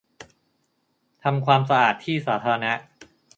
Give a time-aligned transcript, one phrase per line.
[1.23, 2.73] ทำความสะอาดที่สาธารณะ